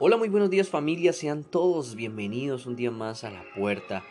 [0.00, 4.02] Hola, muy buenos días familia, sean todos bienvenidos un día más a la puerta.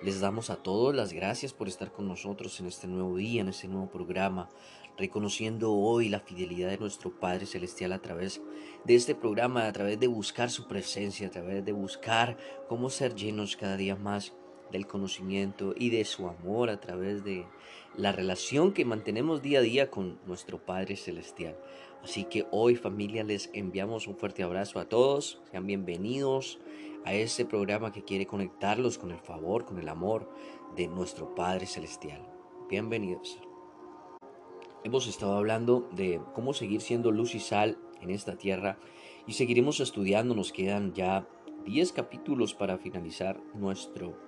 [0.00, 3.48] Les damos a todos las gracias por estar con nosotros en este nuevo día, en
[3.48, 4.48] este nuevo programa,
[4.96, 8.40] reconociendo hoy la fidelidad de nuestro Padre Celestial a través
[8.84, 12.36] de este programa, a través de buscar su presencia, a través de buscar
[12.68, 14.32] cómo ser llenos cada día más
[14.72, 17.46] del conocimiento y de su amor a través de
[17.96, 21.56] la relación que mantenemos día a día con nuestro Padre Celestial.
[22.02, 26.58] Así que hoy familia les enviamos un fuerte abrazo a todos, sean bienvenidos
[27.04, 30.28] a este programa que quiere conectarlos con el favor, con el amor
[30.74, 32.26] de nuestro Padre Celestial.
[32.68, 33.38] Bienvenidos.
[34.84, 38.78] Hemos estado hablando de cómo seguir siendo luz y sal en esta tierra
[39.26, 41.28] y seguiremos estudiando, nos quedan ya
[41.64, 44.18] 10 capítulos para finalizar nuestro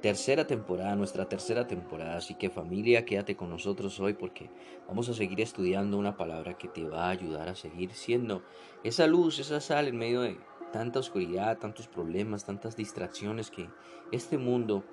[0.00, 2.16] tercera temporada, nuestra tercera temporada.
[2.16, 4.50] Así que familia, quédate con nosotros hoy porque
[4.88, 8.42] vamos a seguir estudiando una palabra que te va a ayudar a seguir siendo
[8.82, 10.38] esa luz, esa sal en medio de
[10.72, 13.68] tanta oscuridad, tantos problemas, tantas distracciones que
[14.12, 14.84] este mundo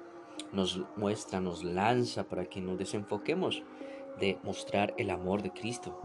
[0.52, 3.64] nos muestra, nos lanza para que nos desenfoquemos
[4.20, 6.00] de mostrar el amor de Cristo.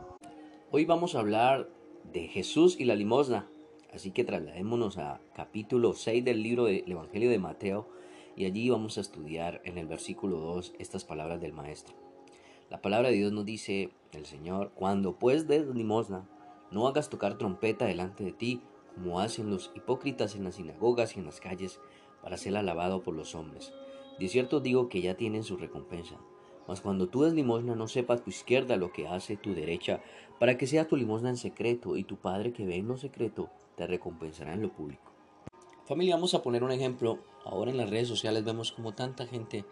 [0.70, 1.68] Hoy vamos a hablar
[2.12, 3.48] de Jesús y la limosna.
[3.92, 7.88] Así que trasladémonos a capítulo 6 del libro del Evangelio de Mateo
[8.36, 11.94] y allí vamos a estudiar en el versículo 2 estas palabras del Maestro.
[12.70, 16.26] La palabra de Dios nos dice el Señor, cuando pues des limosna,
[16.70, 18.62] no hagas tocar trompeta delante de ti,
[18.94, 21.78] como hacen los hipócritas en las sinagogas y en las calles,
[22.22, 23.74] para ser alabado por los hombres.
[24.18, 26.16] De cierto digo que ya tienen su recompensa.
[26.68, 30.00] Mas cuando tú des limosna, no sepa tu izquierda lo que hace tu derecha,
[30.38, 33.50] para que sea tu limosna en secreto, y tu Padre que ve en lo secreto
[33.76, 35.12] te recompensará en lo público.
[35.84, 37.18] Familia, vamos a poner un ejemplo.
[37.44, 39.64] Ahora en las redes sociales vemos como tanta gente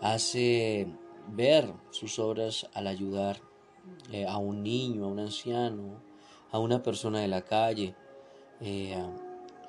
[0.00, 0.86] hace
[1.28, 3.40] ver sus obras al ayudar
[4.12, 6.02] eh, a un niño, a un anciano,
[6.52, 7.94] a una persona de la calle.
[8.60, 8.96] Eh,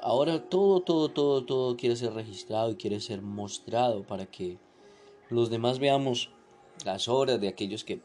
[0.02, 4.58] ahora todo, todo, todo, todo quiere ser registrado y quiere ser mostrado para que
[5.30, 6.32] los demás veamos
[6.86, 8.02] las obras de aquellos que,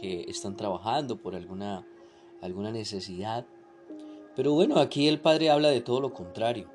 [0.00, 1.86] que están trabajando por alguna,
[2.42, 3.46] alguna necesidad
[4.38, 6.68] pero bueno, aquí el Padre habla de todo lo contrario.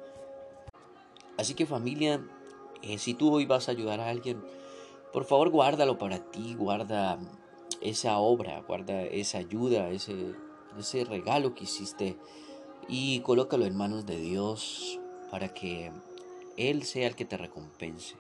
[1.38, 2.22] Así que familia,
[2.82, 4.44] eh, si tú hoy vas a ayudar a alguien,
[5.14, 7.18] por favor guárdalo para ti, guarda
[7.80, 10.34] esa obra, guarda esa ayuda, ese,
[10.78, 12.18] ese regalo que hiciste
[12.90, 15.00] y colócalo en manos de Dios
[15.32, 15.90] para que
[16.58, 18.18] Él sea el que te recompense.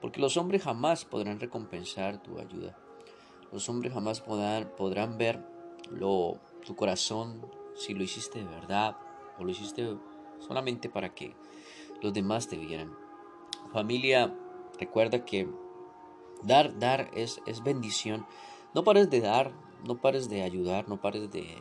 [0.00, 2.76] Porque los hombres jamás podrán recompensar tu ayuda.
[3.52, 5.44] Los hombres jamás podrán, podrán ver
[5.90, 8.96] lo, tu corazón, si lo hiciste de verdad
[9.38, 9.96] o lo hiciste
[10.38, 11.34] solamente para que
[12.02, 12.94] los demás te vieran.
[13.72, 14.34] Familia,
[14.78, 15.48] recuerda que
[16.42, 18.26] dar, dar es, es bendición.
[18.74, 19.52] No pares de dar,
[19.86, 21.56] no pares de ayudar, no pares de,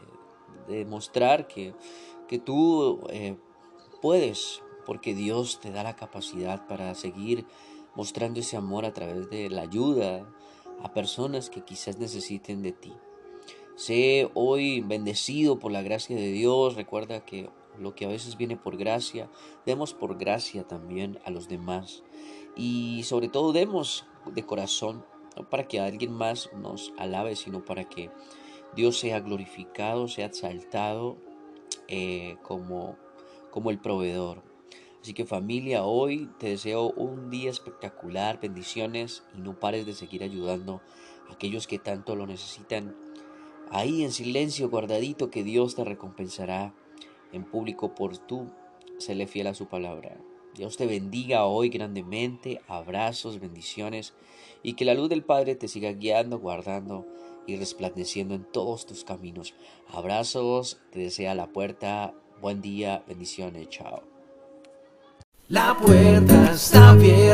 [0.67, 1.73] demostrar que,
[2.27, 3.37] que tú eh,
[4.01, 7.45] puedes, porque Dios te da la capacidad para seguir
[7.97, 10.29] mostrando ese amor a través de la ayuda
[10.83, 12.93] a personas que quizás necesiten de ti.
[13.75, 16.75] Sé hoy bendecido por la gracia de Dios.
[16.75, 17.49] Recuerda que
[17.79, 19.31] lo que a veces viene por gracia,
[19.65, 22.03] demos por gracia también a los demás.
[22.55, 25.03] Y sobre todo demos de corazón,
[25.35, 28.11] no para que alguien más nos alabe, sino para que
[28.75, 31.17] Dios sea glorificado, sea exaltado
[31.87, 32.95] eh, como,
[33.49, 34.43] como el proveedor.
[35.01, 40.23] Así que familia, hoy te deseo un día espectacular, bendiciones y no pares de seguir
[40.23, 40.81] ayudando
[41.29, 42.95] a aquellos que tanto lo necesitan
[43.71, 46.73] ahí en silencio, guardadito, que Dios te recompensará
[47.31, 48.49] en público por tú
[48.97, 50.17] serle fiel a su palabra.
[50.55, 54.15] Dios te bendiga hoy grandemente, abrazos, bendiciones
[54.63, 57.05] y que la luz del Padre te siga guiando, guardando
[57.45, 59.53] y resplandeciendo en todos tus caminos.
[59.87, 64.16] Abrazos, te desea la puerta, buen día, bendiciones, chao.
[65.49, 67.26] La puerta está abierta,